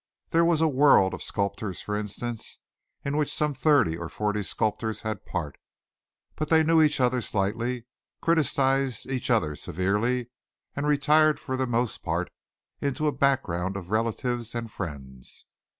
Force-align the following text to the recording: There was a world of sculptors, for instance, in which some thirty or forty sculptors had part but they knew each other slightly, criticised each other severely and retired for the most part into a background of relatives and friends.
There 0.31 0.43
was 0.43 0.61
a 0.61 0.67
world 0.67 1.13
of 1.13 1.21
sculptors, 1.21 1.79
for 1.79 1.95
instance, 1.95 2.57
in 3.05 3.17
which 3.17 3.31
some 3.31 3.53
thirty 3.53 3.95
or 3.95 4.09
forty 4.09 4.41
sculptors 4.41 5.03
had 5.03 5.27
part 5.27 5.59
but 6.35 6.49
they 6.49 6.63
knew 6.63 6.81
each 6.81 6.99
other 6.99 7.21
slightly, 7.21 7.85
criticised 8.19 9.05
each 9.05 9.29
other 9.29 9.55
severely 9.55 10.31
and 10.75 10.87
retired 10.87 11.39
for 11.39 11.55
the 11.55 11.67
most 11.67 12.01
part 12.01 12.31
into 12.79 13.05
a 13.05 13.11
background 13.11 13.77
of 13.77 13.91
relatives 13.91 14.55
and 14.55 14.71
friends. 14.71 15.45